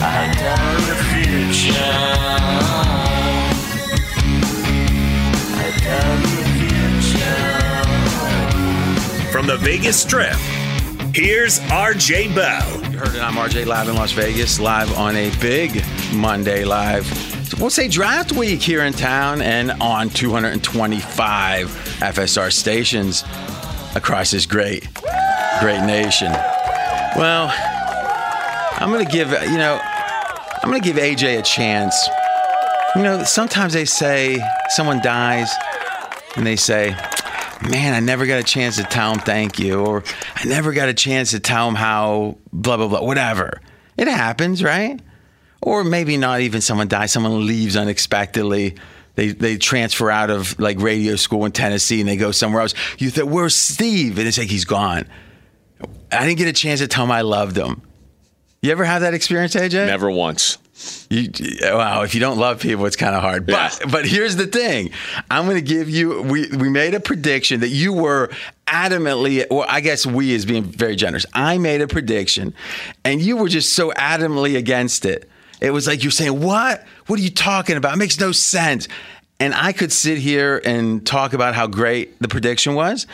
[0.00, 0.28] I.
[9.32, 10.34] From the Vegas Strip,
[11.14, 12.90] here's RJ Bell.
[12.90, 13.22] You heard it.
[13.22, 17.06] I'm RJ live in Las Vegas, live on a big Monday live.
[17.60, 23.24] We'll say draft week here in town and on 225 FSR stations
[23.94, 24.86] across this great,
[25.60, 26.32] great nation.
[27.16, 27.52] Well,
[28.80, 32.08] I'm gonna give you know, I'm gonna give AJ a chance.
[32.94, 34.40] You know, sometimes they say
[34.70, 35.52] someone dies
[36.36, 36.96] and they say,
[37.68, 40.04] man, I never got a chance to tell him thank you, or
[40.36, 43.60] I never got a chance to tell him how blah, blah, blah, whatever.
[43.96, 45.00] It happens, right?
[45.60, 48.76] Or maybe not even someone dies, someone leaves unexpectedly.
[49.16, 52.74] They, they transfer out of like radio school in Tennessee and they go somewhere else.
[52.98, 54.16] You think, where's Steve?
[54.18, 55.06] And it's like, he's gone.
[56.12, 57.82] I didn't get a chance to tell him I loved him.
[58.60, 59.86] You ever have that experience, AJ?
[59.86, 60.58] Never once.
[61.10, 61.28] You,
[61.62, 63.46] wow, if you don't love people, it's kind of hard.
[63.46, 63.86] But Yeah.
[63.90, 64.90] but here's the thing:
[65.30, 66.22] I'm going to give you.
[66.22, 68.30] We we made a prediction that you were
[68.66, 71.26] adamantly, or I guess we is being very generous.
[71.32, 72.54] I made a prediction,
[73.04, 75.28] and you were just so adamantly against it.
[75.60, 76.84] It was like you're saying, "What?
[77.06, 77.94] What are you talking about?
[77.94, 78.86] It makes no sense."
[79.40, 83.06] And I could sit here and talk about how great the prediction was.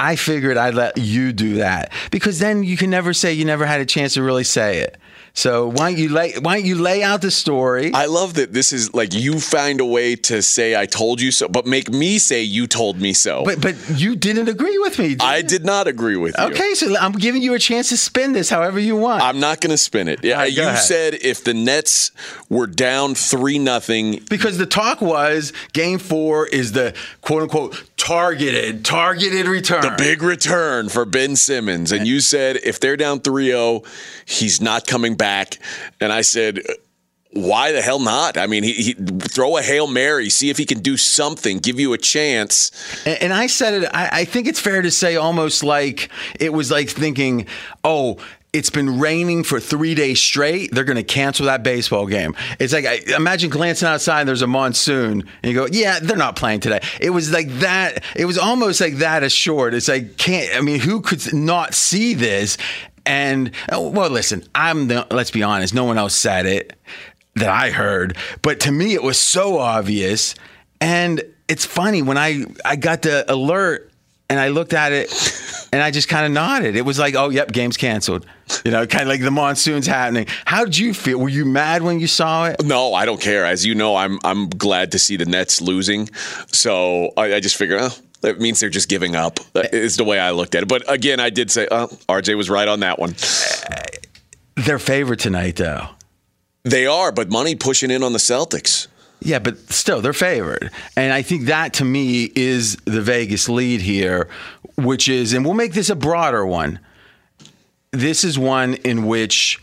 [0.00, 3.66] I figured I'd let you do that because then you can never say you never
[3.66, 4.96] had a chance to really say it.
[5.34, 7.92] So why don't you lay why don't you lay out the story?
[7.94, 11.30] I love that this is like you find a way to say I told you
[11.30, 13.44] so, but make me say you told me so.
[13.44, 15.10] but but you didn't agree with me.
[15.10, 15.42] Did I you?
[15.44, 16.44] did not agree with you.
[16.46, 19.22] Okay, so I'm giving you a chance to spin this however you want.
[19.22, 20.24] I'm not going to spin it.
[20.24, 20.78] Yeah, right, you ahead.
[20.78, 22.10] said if the Nets
[22.48, 28.84] were down three nothing, because the talk was game four is the quote unquote targeted
[28.84, 29.82] targeted return.
[29.82, 33.86] the big return for Ben Simmons, and you said if they're down 3-0,
[34.24, 35.58] he's not coming back.
[36.00, 36.60] And I said.
[37.32, 38.38] Why the hell not?
[38.38, 41.78] I mean, he, he throw a hail mary, see if he can do something, give
[41.78, 42.70] you a chance.
[43.04, 46.08] And, and I said it, I, I think it's fair to say almost like
[46.40, 47.46] it was like thinking,
[47.84, 48.16] oh,
[48.54, 50.72] it's been raining for three days straight.
[50.72, 52.34] They're going to cancel that baseball game.
[52.58, 56.16] It's like, I, imagine glancing outside and there's a monsoon and you go, yeah, they're
[56.16, 56.80] not playing today.
[56.98, 58.04] It was like that.
[58.16, 59.74] It was almost like that assured.
[59.74, 62.56] It's like, can't, I mean, who could not see this?
[63.04, 65.06] And oh, well, listen, I'm the.
[65.10, 65.72] Let's be honest.
[65.72, 66.78] No one else said it
[67.38, 70.34] that I heard, but to me, it was so obvious.
[70.80, 73.90] And it's funny when I I got the alert
[74.30, 75.10] and I looked at it
[75.72, 76.76] and I just kind of nodded.
[76.76, 78.26] It was like, oh, yep, game's canceled.
[78.64, 80.26] You know, kind of like the monsoon's happening.
[80.44, 81.18] How did you feel?
[81.18, 82.62] Were you mad when you saw it?
[82.64, 83.44] No, I don't care.
[83.44, 86.08] As you know, I'm I'm glad to see the Nets losing.
[86.52, 89.40] So I, I just figured, oh, that means they're just giving up.
[89.54, 90.68] Uh, is the way I looked at it.
[90.68, 93.14] But again, I did say, oh, RJ was right on that one.
[94.56, 95.88] They're favored tonight, though.
[96.68, 98.88] They are, but money pushing in on the Celtics.
[99.20, 100.70] Yeah, but still, they're favored.
[100.96, 104.28] And I think that to me is the Vegas lead here,
[104.76, 106.78] which is, and we'll make this a broader one.
[107.90, 109.58] This is one in which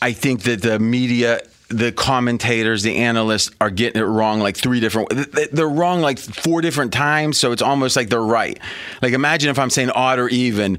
[0.00, 4.78] I think that the media, the commentators, the analysts are getting it wrong like three
[4.78, 7.38] different They're wrong like four different times.
[7.38, 8.60] So it's almost like they're right.
[9.00, 10.78] Like imagine if I'm saying odd or even.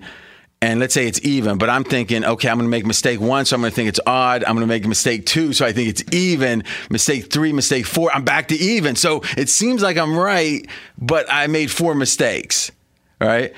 [0.63, 3.43] And let's say it's even, but I'm thinking, okay, I'm going to make mistake one,
[3.43, 4.45] so I'm going to think it's odd.
[4.45, 6.63] I'm going to make mistake two, so I think it's even.
[6.89, 8.95] Mistake three, mistake four, I'm back to even.
[8.95, 10.65] So it seems like I'm right,
[10.97, 12.71] but I made four mistakes,
[13.19, 13.51] right?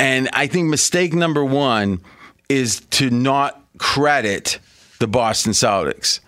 [0.00, 2.00] And I think mistake number one
[2.48, 4.58] is to not credit
[4.98, 6.20] the Boston Celtics.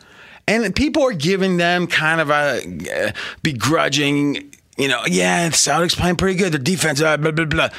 [0.47, 2.61] And people are giving them kind of a
[3.07, 6.53] uh, begrudging, you know, yeah, Celtics playing pretty good.
[6.53, 7.71] Their defense, uh, blah, blah, blah.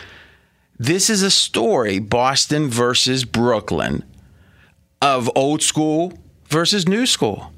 [0.82, 4.06] This is a story, Boston versus Brooklyn,
[5.02, 6.14] of old school
[6.46, 7.52] versus new school.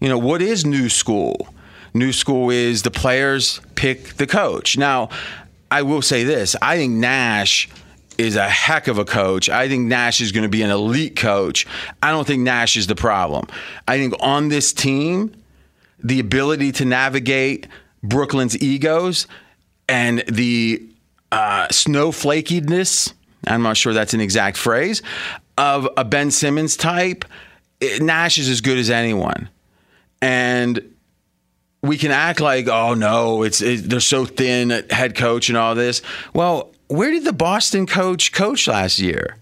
[0.00, 1.48] You know, what is new school?
[1.92, 4.78] New school is the players pick the coach.
[4.78, 5.10] Now,
[5.70, 7.68] I will say this I think Nash
[8.16, 9.50] is a heck of a coach.
[9.50, 11.66] I think Nash is going to be an elite coach.
[12.02, 13.48] I don't think Nash is the problem.
[13.86, 15.34] I think on this team,
[16.02, 17.66] the ability to navigate
[18.02, 19.26] Brooklyn's egos
[19.90, 20.82] and the
[21.32, 23.12] uh, snowflakiness,
[23.46, 25.02] I'm not sure that's an exact phrase,
[25.58, 27.24] of a Ben Simmons type,
[27.80, 29.48] it- Nash is as good as anyone.
[30.22, 30.94] And
[31.82, 35.56] we can act like, oh no, it's it, they're so thin at head coach and
[35.58, 36.02] all this.
[36.34, 39.36] Well, where did the Boston coach coach last year?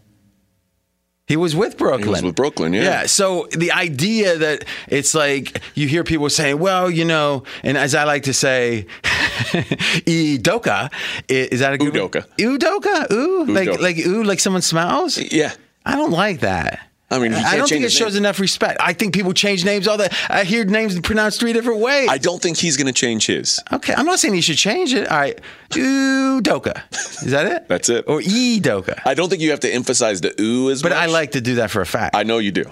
[1.26, 2.22] He was with Brooklyn.
[2.26, 2.82] with Brooklyn, yeah.
[2.82, 3.06] Yeah.
[3.06, 7.94] So the idea that it's like you hear people saying, well, you know, and as
[7.94, 8.86] I like to say,
[10.06, 10.90] Udoka,
[11.28, 12.08] is that a good one?
[12.08, 12.26] Udoka.
[12.38, 13.10] Udoka?
[13.12, 13.80] Ooh, like Udoka.
[13.80, 15.18] like ooh, like someone smells?
[15.18, 15.52] Yeah.
[15.86, 16.80] I don't like that.
[17.10, 18.24] I mean, I don't think it shows name.
[18.24, 18.80] enough respect.
[18.80, 20.12] I think people change names all the.
[20.28, 22.08] I hear names pronounced three different ways.
[22.10, 23.60] I don't think he's going to change his.
[23.70, 25.08] Okay, I'm not saying he should change it.
[25.08, 25.38] All right,
[25.70, 26.82] Udoka.
[27.22, 27.68] Is that it?
[27.68, 28.06] That's it.
[28.08, 29.00] Or Edoka.
[29.04, 30.98] I don't think you have to emphasize the ooh as But much.
[30.98, 32.16] But I like to do that for a fact.
[32.16, 32.64] I know you do.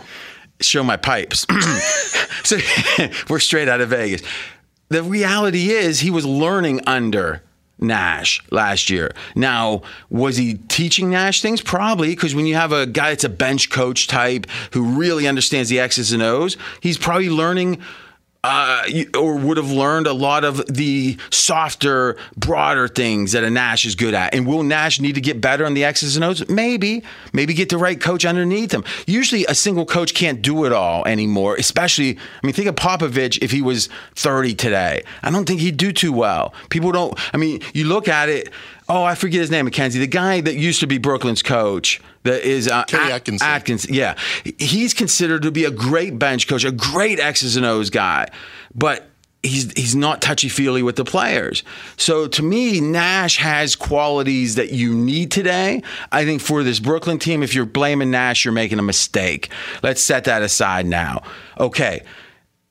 [0.61, 1.47] show my pipes.
[2.43, 2.57] so
[3.29, 4.23] we're straight out of Vegas.
[4.93, 7.43] The reality is he was learning under
[7.79, 9.15] Nash last year.
[9.35, 9.81] Now,
[10.11, 11.63] was he teaching Nash things?
[11.63, 15.71] Probably, because when you have a guy that's a bench coach type who really understands
[15.71, 17.81] the X's and O's, he's probably learning
[18.45, 18.83] uh,
[19.17, 23.95] or would have learned a lot of the softer, broader things that a Nash is
[23.95, 24.35] good at.
[24.35, 26.49] And will Nash need to get better on the X's and O's?
[26.49, 27.05] Maybe.
[27.33, 28.83] Maybe get the right coach underneath him.
[29.07, 33.39] Usually, a single coach can't do it all anymore, especially, I mean, think of Popovich
[33.43, 35.05] if he was 30 today.
[35.23, 36.53] I don't think he'd do too well.
[36.69, 38.51] People don't, I mean, you look at it,
[38.89, 42.01] oh, I forget his name, Mackenzie, the guy that used to be Brooklyn's coach.
[42.25, 43.49] That is uh, Kenny At- Atkinson.
[43.49, 44.17] Atkins, yeah,
[44.59, 48.29] he's considered to be a great bench coach, a great X's and O's guy,
[48.75, 49.09] but
[49.43, 51.65] he's he's not touchy feely with the players.
[51.97, 55.83] So to me, Nash has qualities that you need today.
[56.13, 59.51] I think for this Brooklyn team, if you're blaming Nash, you're making a mistake.
[59.83, 61.23] Let's set that aside now.
[61.59, 62.03] Okay,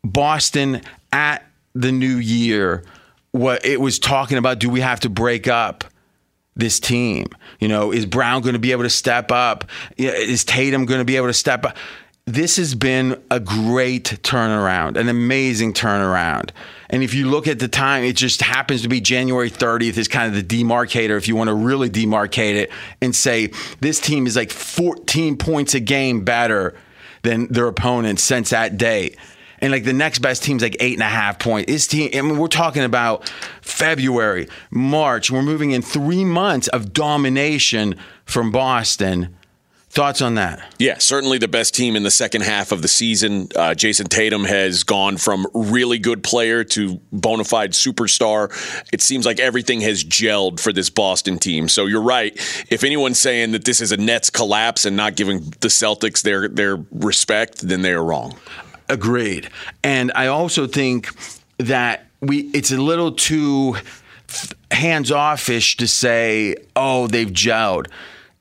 [0.04, 2.84] Boston at the new year,
[3.32, 5.84] what it was talking about, do we have to break up?
[6.56, 7.28] This team?
[7.60, 9.66] You know, is Brown going to be able to step up?
[9.98, 11.78] Is Tatum going to be able to step up?
[12.26, 16.52] This has been a great turnaround, an amazing turnaround.
[16.90, 20.08] And if you look at the time, it just happens to be January 30th is
[20.08, 24.28] kind of the demarcator if you want to really demarcate it and say this team
[24.28, 26.76] is like 14 points a game better
[27.24, 29.18] than their opponents since that date
[29.62, 31.70] and like the next best team's like eight and a half point.
[31.70, 35.30] His team, I mean, we're talking about February, March.
[35.30, 39.36] We're moving in three months of domination from Boston.
[39.92, 40.74] Thoughts on that?
[40.80, 43.50] Yeah, certainly the best team in the second half of the season.
[43.54, 48.50] Uh, Jayson Tatum has gone from really good player to bona fide superstar.
[48.94, 51.68] It seems like everything has gelled for this Boston team.
[51.68, 52.34] So you're right.
[52.70, 56.48] If anyone's saying that this is a Nets collapse and not giving the Celtics their
[56.48, 58.38] their respect, then they are wrong.
[58.92, 59.50] Agreed.
[59.84, 61.10] And I also think
[61.58, 63.78] that we it's a little too
[64.70, 67.88] hands offish to say, oh, they've gelled.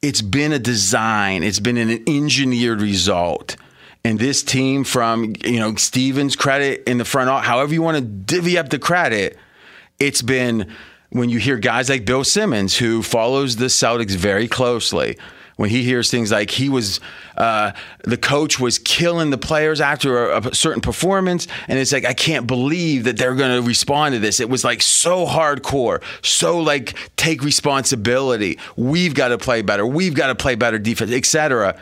[0.03, 3.57] it's been a design, it's been an engineered result.
[4.03, 7.99] And this team, from you know Stevens' credit in the front, office, however you want
[7.99, 9.39] to divvy up the credit,
[9.99, 10.67] it's been
[11.11, 15.19] when you hear guys like Bill Simmons, who follows the Celtics very closely,
[15.61, 17.01] when he hears things like he was,
[17.37, 17.73] uh,
[18.05, 22.15] the coach was killing the players after a, a certain performance, and it's like I
[22.15, 24.41] can't believe that they're going to respond to this.
[24.41, 28.59] It was like so hardcore, so like take responsibility.
[28.75, 29.87] We've got to play better.
[29.87, 31.79] We've got to play better defense, etc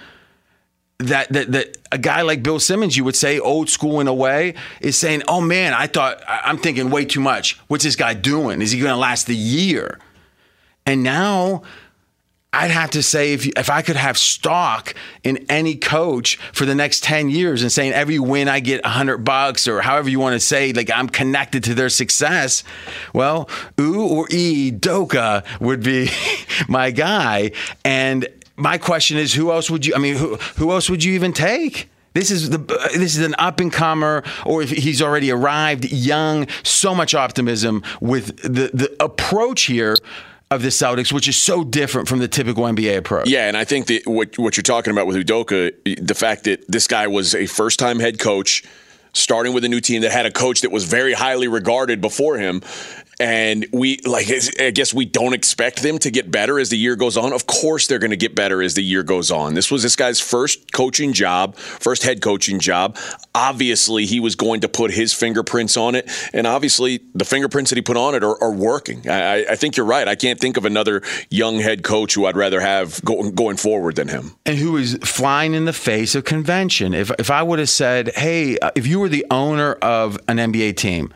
[0.99, 4.13] that, that that a guy like Bill Simmons, you would say old school in a
[4.13, 7.57] way, is saying, "Oh man, I thought I'm thinking way too much.
[7.69, 8.61] What's this guy doing?
[8.61, 10.01] Is he going to last the year?"
[10.85, 11.63] And now,
[12.53, 16.65] I'd have to say, if you, if I could have stock in any coach for
[16.65, 20.19] the next ten years, and saying every win I get hundred bucks or however you
[20.19, 22.65] want to say, like I'm connected to their success,
[23.13, 26.09] well, U or E Doka would be
[26.69, 27.53] my guy,
[27.85, 28.27] and
[28.57, 29.95] my question is, who else would you?
[29.95, 31.91] I mean, who who else would you even take?
[32.15, 32.59] This is the
[32.95, 36.49] this is an up and comer, or if he's already arrived, young.
[36.63, 39.97] So much optimism with the the approach here
[40.51, 43.29] of the Celtics, which is so different from the typical NBA approach.
[43.29, 46.65] Yeah, and I think that what what you're talking about with Udoka, the fact that
[46.69, 48.65] this guy was a first time head coach,
[49.13, 52.39] starting with a new team that had a coach that was very highly regarded before
[52.39, 52.63] him.
[53.21, 56.95] And we like I guess we don't expect them to get better as the year
[56.95, 57.33] goes on.
[57.33, 59.55] Of course they're going to get better as the year goes on.
[59.55, 62.97] This was this guy's first coaching job, first head coaching job.
[63.35, 67.77] Obviously, he was going to put his fingerprints on it, and obviously the fingerprints that
[67.77, 69.09] he put on it are, are working.
[69.09, 70.07] I, I think you're right.
[70.07, 73.97] I can't think of another young head coach who I'd rather have go, going forward
[73.97, 74.37] than him.
[74.47, 76.95] and who is flying in the face of convention.
[76.95, 80.39] If if I would have said, "Hey, uh, if you were the owner of an
[80.39, 81.13] NBA team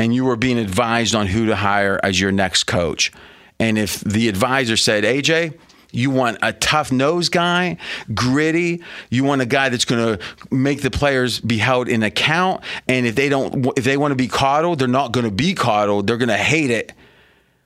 [0.00, 3.12] and you were being advised on who to hire as your next coach,
[3.58, 5.52] and if the advisor said, "AJ,
[5.92, 7.76] you want a tough nosed guy,
[8.14, 8.82] gritty.
[9.10, 12.62] You want a guy that's going to make the players be held in account.
[12.88, 15.54] And if they don't, if they want to be coddled, they're not going to be
[15.54, 16.06] coddled.
[16.06, 16.92] They're going to hate it.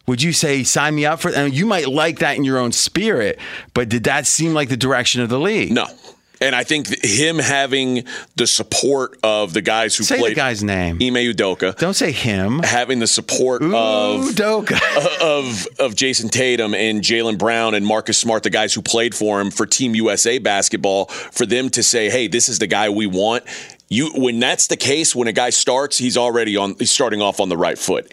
[0.06, 1.30] Would you say sign me up for?
[1.30, 3.38] And you might like that in your own spirit,
[3.72, 5.72] but did that seem like the direction of the league?
[5.72, 5.86] No.
[6.44, 8.04] And I think him having
[8.36, 10.96] the support of the guys who Say the played guy's name.
[10.96, 12.60] Ime Udoka, Don't say him.
[12.62, 14.78] having the support of Udoka.
[15.20, 19.40] of of Jayson Tatum and Jaylen Brown and Marcus Smart, the guys who played for
[19.40, 23.06] him for Team USA basketball, for them to say, "Hey, this is the guy we
[23.06, 23.44] want."
[23.88, 26.74] You when that's the case, when a guy starts, he's already on.
[26.78, 28.12] He's starting off on the right foot.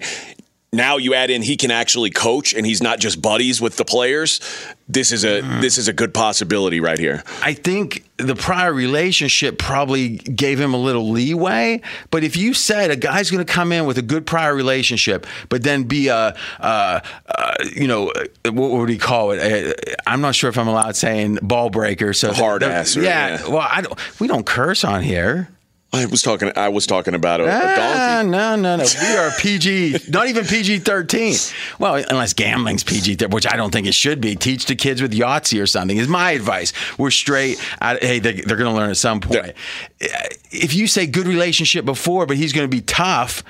[0.74, 3.84] Now you add in he can actually coach and he's not just buddies with the
[3.84, 4.40] players.
[4.88, 7.26] This is a this is a good possibility right here.
[7.42, 11.82] I think the prior relationship probably gave him a little leeway.
[12.10, 15.28] But if you said a guy's going to come in with a good prior relationship,
[15.50, 18.14] but then be a, uh, uh, you know,
[18.46, 20.00] what would he call it?
[20.08, 22.14] I'm not sure if I'm allowed saying ball breaker.
[22.14, 23.48] So Hard ass, Yeah, yeah.
[23.50, 24.20] Well, I don't.
[24.22, 25.50] We don't curse on here.
[25.94, 26.52] I was talking.
[26.56, 27.76] I was talking about a, a Ah,
[28.24, 28.30] donkey.
[28.30, 28.86] no, no, no.
[29.02, 31.36] We are PG, not even PG 13.
[31.80, 34.36] Well, unless gambling's PG 13, which I don't think it should be.
[34.38, 36.72] Teach the kids with Yahtzee or something, is my advice.
[36.98, 37.62] We're straight.
[37.82, 39.54] Out, hey, they, they're going to learn at some point.
[40.00, 43.44] If you say good relationship before, but he's going to be tough,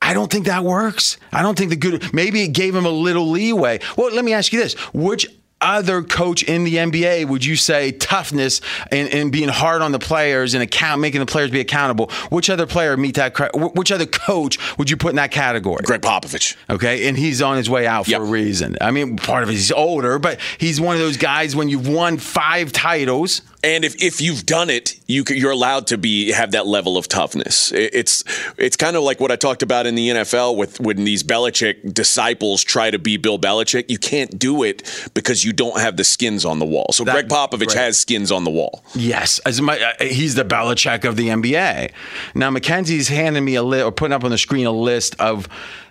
[0.00, 1.18] I don't think that works.
[1.32, 3.80] I don't think the good, maybe it gave him a little leeway.
[3.98, 4.74] Well, let me ask you this.
[4.94, 5.26] Which
[5.60, 8.60] other coach in the NBA would you say toughness
[8.92, 12.10] and, and being hard on the players and account making the players be accountable?
[12.28, 13.34] Which other player meet that?
[13.74, 15.82] Which other coach would you put in that category?
[15.84, 16.56] Gregg Popovich.
[16.68, 18.20] Okay, and he's on his way out for Yep.
[18.20, 18.76] a reason.
[18.80, 21.88] I mean, part of it he's older, but he's one of those guys when you've
[21.88, 23.42] won five titles.
[23.66, 27.08] And if, if you've done it, you you're allowed to be have that level of
[27.08, 27.72] toughness.
[27.72, 28.22] It's
[28.56, 31.92] it's kind of like what I talked about in the NFL with when these Belichick
[31.92, 33.90] disciples try to be Bill Belichick.
[33.90, 36.86] You can't do it because you don't have the skins on the wall.
[36.92, 37.76] So That- Gregg Popovich right.
[37.76, 38.84] has skins on the wall.
[38.94, 41.90] Yes, as my, uh, he's the Belichick of the NBA.
[42.36, 45.48] Now Mackenzie's handing me a list or putting up on the screen a list of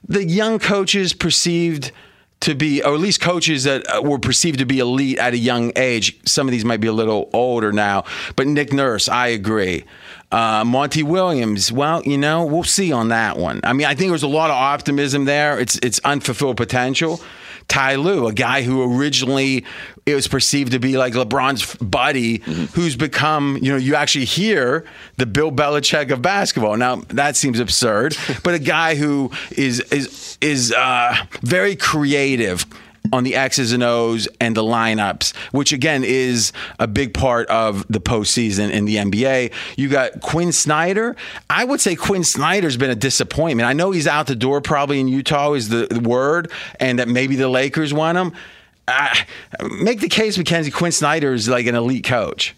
[0.07, 1.91] the young coaches perceived
[2.41, 5.37] to be, or at least coaches that uh, were perceived to be elite at a
[5.37, 6.19] young age.
[6.25, 8.03] Some of these might be a little older now,
[8.35, 9.85] but Nick Nurse, I agree.
[10.31, 13.61] Uh, Monty Williams, well, you know, we'll see on that one.
[13.63, 15.59] I mean, I think there's a lot of optimism there.
[15.59, 17.21] It's it's unfulfilled potential.
[17.67, 19.65] Ty Lue, a guy who originally
[20.05, 22.37] it was perceived to be like LeBron's buddy,
[22.73, 24.85] who's become, you know, you actually hear
[25.17, 26.77] the Bill Belichick of basketball.
[26.77, 32.65] Now that seems absurd, but a guy who is is is uh, very creative
[33.13, 37.85] on the X's and O's and the lineups, which again is a big part of
[37.87, 39.51] the postseason in the NBA.
[39.77, 41.15] You got Quin Snyder.
[41.49, 43.67] I would say Quin Snyder's been a disappointment.
[43.67, 47.35] I know he's out the door probably in Utah is the word, and that maybe
[47.35, 48.33] the Lakers want him.
[48.87, 49.15] uh,
[49.79, 52.55] make the case, Mackenzie Quin Snyder is like an elite coach.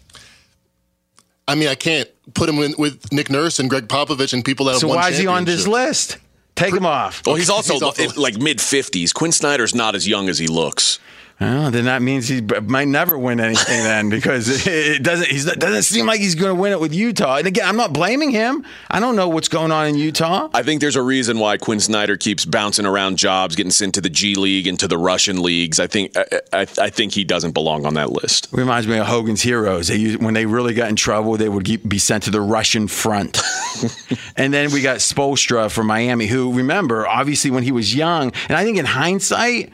[1.46, 4.66] I mean, I can't put him in with Nick Nurse and Gregg Popovich and people
[4.66, 6.18] that have So why is he on this list?
[6.58, 7.22] Take him off.
[7.24, 8.18] Well, he's also He's off the in, list.
[8.18, 9.14] like mid 50s.
[9.14, 10.98] Quin Snyder's not as young as he looks.
[11.40, 15.28] Oh, then that means he might never win anything then because it doesn't.
[15.28, 17.36] He doesn't seem like he's going to win it with Utah.
[17.36, 18.66] And again, I'm not blaming him.
[18.90, 20.48] I don't know what's going on in Utah.
[20.52, 24.00] I think there's a reason why Quin Snyder keeps bouncing around jobs, getting sent to
[24.00, 25.78] the G League and to the Russian leagues.
[25.78, 28.48] I think I, I, I think he doesn't belong on that list.
[28.50, 29.86] Reminds me of Hogan's Heroes.
[29.86, 33.38] They when they really got in trouble, they would be sent to the Russian front.
[34.36, 38.56] and then we got Spoelstra from Miami, who remember obviously when he was young, and
[38.56, 39.72] I think in hindsight.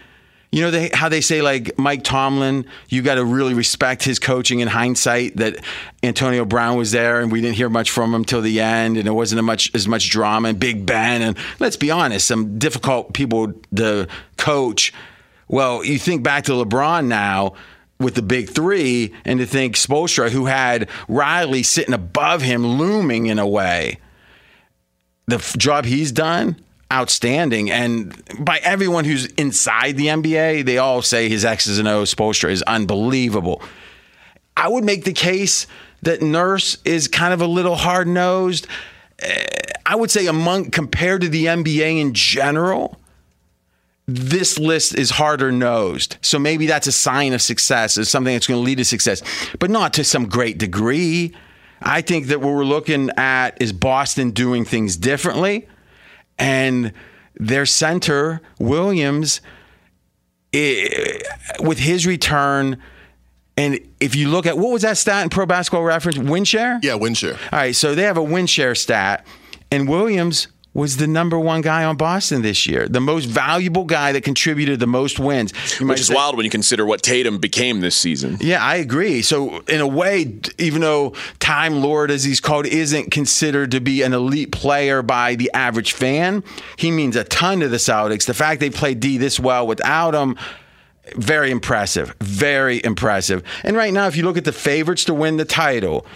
[0.54, 4.20] You know they, how they say like Mike Tomlin, you got to really respect his
[4.20, 5.36] coaching in hindsight.
[5.38, 5.56] That
[6.00, 9.08] Antonio Brown was there, and we didn't hear much from him till the end, and
[9.08, 10.50] it wasn't much as much drama.
[10.50, 14.06] And Big Ben, and let's be honest, some difficult people to
[14.36, 14.92] coach.
[15.48, 17.54] Well, you think back to LeBron now
[17.98, 23.26] with the big three, and to think Spoelstra, who had Riley sitting above him, looming
[23.26, 23.98] in a way.
[25.26, 27.70] The f- job he's done, outstanding.
[27.70, 32.50] And by everyone who's inside the NBA, they all say his X's and O's Spoelstra
[32.50, 33.62] is unbelievable.
[34.56, 35.66] I would make the case
[36.02, 38.66] that Nurse is kind of a little hard nosed.
[39.18, 39.44] Eh,
[39.86, 42.98] I would say among compared to the NBA in general,
[44.06, 46.16] this list is harder nosed.
[46.20, 49.22] So maybe that's a sign of success, is something that's going to lead to success,
[49.58, 51.34] but not to some great degree.
[51.80, 55.68] I think that what we're looking at is Boston doing things differently,
[56.38, 56.92] and
[57.34, 59.40] their center Williams,
[60.52, 61.18] eh,
[61.60, 62.80] with his return,
[63.56, 66.80] and if you look at what was that stat in Pro Basketball Reference, win share?
[66.82, 67.34] Yeah, win share.
[67.52, 69.26] All right, so they have a win share stat,
[69.70, 74.10] and Williams was the number one guy on Boston this year, the most valuable guy
[74.10, 75.52] that contributed the most wins.
[75.80, 78.36] Which is say- wild when you consider what Tatum became this season.
[78.40, 79.22] Yeah, I agree.
[79.22, 84.02] So in a way, even though Time Lord, as he's called, isn't considered to be
[84.02, 86.42] an elite player by the average fan,
[86.76, 88.26] he means a ton to the Celtics.
[88.26, 90.36] The fact they played D this well without him.
[91.16, 92.14] Very impressive.
[92.20, 93.42] Very impressive.
[93.62, 96.06] And right now, if you look at the favorites to win the title,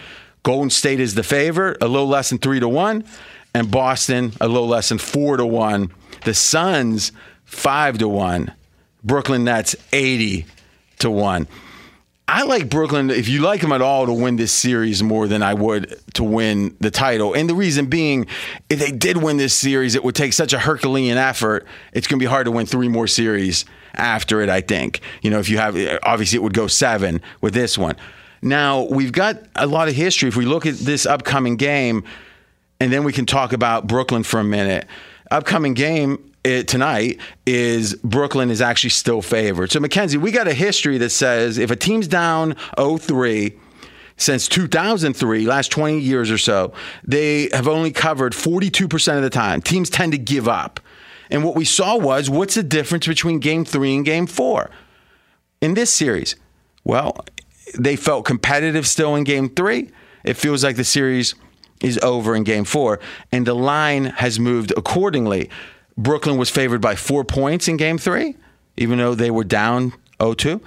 [0.43, 3.03] Golden State is the favorite, a little less than three to one,
[3.53, 5.91] and Boston a little less than four to one.
[6.25, 7.11] The Suns
[7.45, 8.53] five to one.
[9.03, 10.45] Brooklyn Nets eighty
[10.99, 11.47] to one.
[12.31, 15.41] I like Brooklyn, if you like them at all, to win this series more than
[15.41, 17.33] I would to win the title.
[17.33, 18.27] And the reason being,
[18.69, 21.65] if they did win this series, it would take such a Herculean effort.
[21.91, 25.01] It's going to be hard to win three more series after it, I think.
[25.23, 27.95] You know, if you have, obviously, it would go seven with this one.
[28.43, 30.29] Now, we've got a lot of history.
[30.29, 32.03] If we look at this upcoming game,
[32.79, 34.87] and then we can talk about Brooklyn for a minute.
[35.31, 39.71] Upcoming game eh, tonight is Brooklyn is actually still favored.
[39.71, 43.57] So Mackenzie, we got a history that says if a team's down 0-3
[44.17, 49.61] since 2003, last 20 years or so, they have only covered 42% of the time.
[49.61, 50.79] Teams tend to give up.
[51.29, 54.69] And what we saw was what's the difference between game 3 and game 4
[55.61, 56.35] in this series?
[56.83, 57.23] Well,
[57.77, 59.91] they felt competitive still in game 3.
[60.23, 61.35] It feels like the series
[61.81, 62.99] is over in game four,
[63.31, 65.49] and the line has moved accordingly.
[65.97, 68.35] Brooklyn was favored by four points in game three,
[68.77, 70.61] even though they were down 0 2,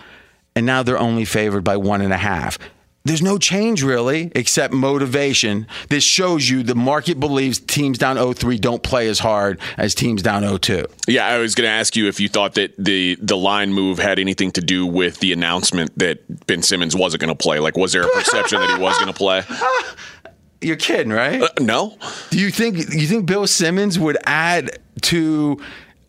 [0.54, 2.58] and now they're only favored by one and a half.
[3.04, 5.66] There's no change really, except motivation.
[5.88, 10.22] This shows you the market believes teams down 0-3 don't play as hard as teams
[10.22, 10.86] down 0-2.
[11.08, 13.98] Yeah, I was going to ask you if you thought that the the line move
[13.98, 17.58] had anything to do with the announcement that Ben Simmons wasn't going to play.
[17.58, 19.42] Like, was there a perception that he was going to play?
[20.62, 21.42] You're kidding, right?
[21.42, 21.96] Uh, no.
[22.30, 25.60] Do you think you think Bill Simmons would add to?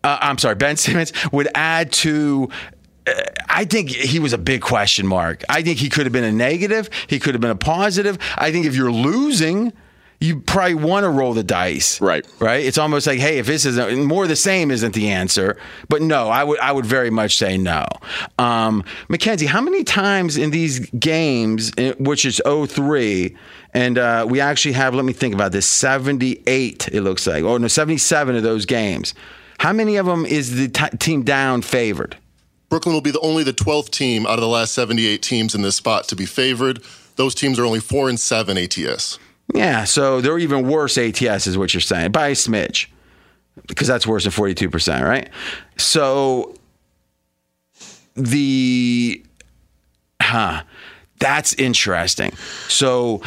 [0.03, 2.49] Uh, I'm sorry, Ben Simmons would add to.
[3.05, 3.11] Uh,
[3.49, 5.43] I think he was a big question mark.
[5.49, 6.89] I think he could have been a negative.
[7.07, 8.17] He could have been a positive.
[8.37, 9.73] I think if you're losing,
[10.23, 11.99] you probably want to roll the dice.
[11.99, 12.25] Right.
[12.39, 12.65] Right.
[12.65, 15.57] It's almost like, hey, if this isn't more the same, isn't the answer.
[15.89, 17.85] But no, I would I would very much say no.
[18.39, 23.35] Um, Mackenzie, how many times in these games, eh, which is 03,
[23.73, 27.43] and uh, we actually have, let me think about this, 78, it looks like.
[27.43, 29.13] Oh, no, 77 of those games.
[29.57, 32.15] How many of them is the t- team down favored?
[32.69, 35.63] Brooklyn will be the only the 12th team out of the last 78 teams in
[35.63, 36.81] this spot to be favored.
[37.17, 39.19] Those teams are only four and seven ATS.
[39.53, 42.87] Yeah, so they're even worse ATS, is what you're saying, by a smidge,
[43.67, 45.29] because that's worse than 42%, right?
[45.77, 46.55] So
[48.15, 49.23] the,
[50.21, 50.63] huh,
[51.19, 52.31] that's interesting.
[52.67, 53.21] So,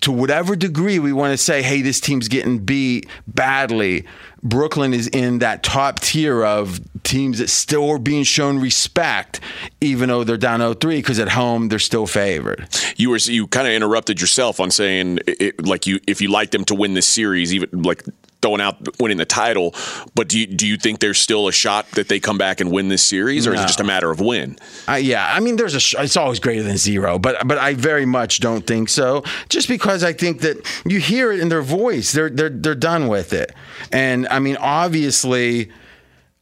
[0.00, 4.04] to whatever degree we want to say, hey, this team's getting beat badly,
[4.42, 9.40] Brooklyn is in that top tier of teams that still are being shown respect,
[9.80, 12.68] even though they're down 0-3, because at home they're still favored.
[12.96, 16.50] You were you kind of interrupted yourself on saying it, like you if you like
[16.50, 18.04] them to win this series, even like
[18.40, 19.74] throwing out winning the title.
[20.14, 22.70] But do you, do you think there's still a shot that they come back and
[22.70, 24.56] win this series, or is it just a matter of when?
[24.88, 25.80] Yeah, I mean, there's a.
[25.80, 29.24] sh- It's always greater than zero, but but I very much don't think so.
[29.48, 33.08] Just because I think that you hear it in their voice, they're they're they're done
[33.08, 33.52] with it,
[33.92, 35.70] and I mean, obviously,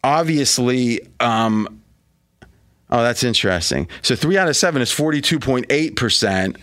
[0.04, 1.00] obviously.
[1.20, 1.80] um
[2.88, 3.88] Oh, that's interesting.
[4.02, 6.56] So three out of seven is forty two point eight percent,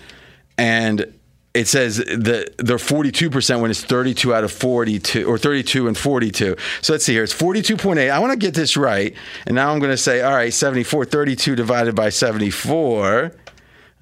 [0.58, 1.13] and
[1.53, 5.25] it says that they're forty two percent when it's thirty two out of forty two,
[5.25, 6.55] or thirty two and forty two.
[6.81, 7.23] So let's see here.
[7.23, 8.09] It's forty two point eight.
[8.09, 9.13] I want to get this right,
[9.45, 13.35] and now I'm going to say, all right, 74, 32 divided by seventy four.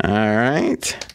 [0.04, 1.08] All right,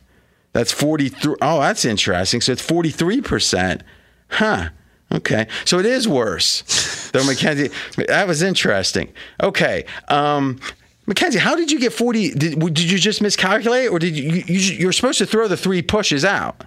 [0.52, 1.36] that's forty three.
[1.40, 2.40] Oh, that's interesting.
[2.40, 3.82] So it's forty three percent.
[4.28, 4.70] Huh.
[5.12, 7.10] Okay, so it is worse.
[7.12, 7.70] Though Mackenzie,
[8.08, 9.12] that was interesting.
[9.40, 10.60] Okay, um,
[11.06, 12.30] Mackenzie, how did you get forty?
[12.30, 14.74] Did, did you just miscalculate, or did you, you?
[14.76, 16.64] You're supposed to throw the three pushes out.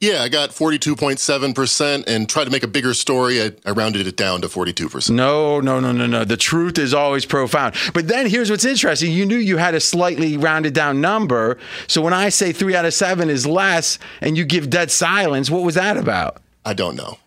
[0.00, 3.42] Yeah, I got 42.7% and tried to make a bigger story.
[3.42, 5.10] I, I rounded it down to 42%.
[5.10, 6.24] No, no, no, no, no.
[6.24, 7.74] The truth is always profound.
[7.94, 9.10] But then here's what's interesting.
[9.10, 11.58] You knew you had a slightly rounded down number.
[11.88, 15.50] So when I say three out of seven is less, and you give dead silence,
[15.50, 16.40] what was that about?
[16.64, 17.18] I don't know.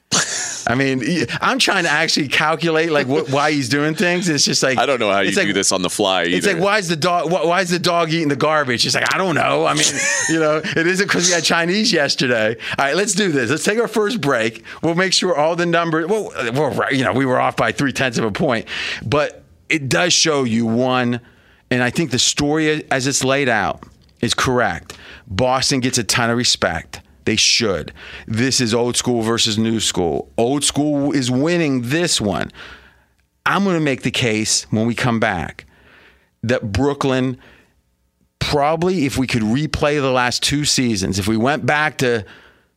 [0.67, 4.29] I mean, I'm trying to actually calculate like what, why he's doing things.
[4.29, 6.23] It's just like I don't know how you it's do this on the fly.
[6.23, 6.37] Either.
[6.37, 8.85] It's like why is the dog why, why is the dog eating the garbage?
[8.85, 9.65] It's like I don't know.
[9.65, 9.85] I mean,
[10.29, 12.55] you know, it isn't because we had Chinese yesterday.
[12.77, 13.49] All right, let's do this.
[13.49, 14.63] Let's take our first break.
[14.81, 16.07] We'll make sure all the numbers.
[16.07, 18.67] Well, we're you know, we were off by three tenths of a point,
[19.05, 21.21] but it does show you one,
[21.69, 23.83] and I think the story as it's laid out
[24.21, 24.97] is correct.
[25.27, 27.00] Boston gets a ton of respect.
[27.25, 27.93] They should.
[28.27, 30.31] This is old school versus new school.
[30.37, 32.51] Old school is winning this one.
[33.45, 35.65] I'm going to make the case when we come back
[36.43, 37.37] that Brooklyn
[38.39, 42.25] probably, if we could replay the last two seasons, if we went back to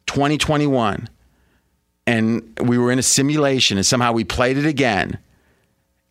[0.06, 1.08] 2021
[2.06, 5.18] and we were in a simulation and somehow we played it again,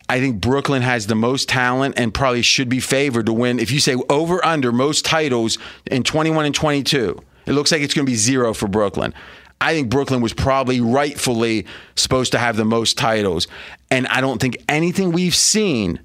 [0.08, 3.58] I think Brooklyn has the most talent and probably should be favored to win.
[3.58, 7.94] If you say over under most titles in 21 and 22, it looks like it's
[7.94, 9.14] going to be zero for Brooklyn.
[9.60, 13.46] I think Brooklyn was probably rightfully supposed to have the most titles.
[13.90, 16.00] And I don't think anything we've seen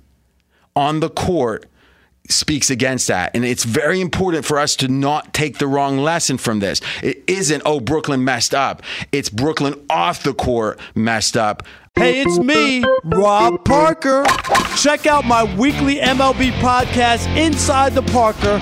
[0.76, 1.66] on the court
[2.30, 3.36] speaks against that.
[3.36, 6.80] And it's very important for us to not take the wrong lesson from this.
[7.02, 8.84] It isn't, oh, Brooklyn messed up.
[9.12, 11.64] It's Brooklyn off the court messed up.
[11.96, 14.24] Hey, it's me, Rob Parker.
[14.78, 18.62] Check out my weekly MLB podcast, Inside the Parker,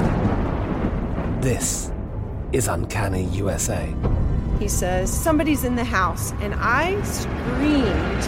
[1.41, 1.91] This
[2.51, 3.91] is Uncanny USA.
[4.59, 8.23] He says, Somebody's in the house, and I screamed.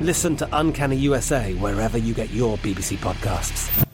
[0.00, 3.88] Listen to Uncanny USA wherever you get your BBC podcasts,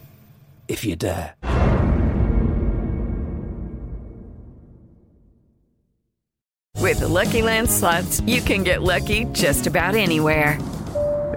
[0.68, 1.34] if you dare.
[6.76, 10.58] With the Lucky Land slots, you can get lucky just about anywhere.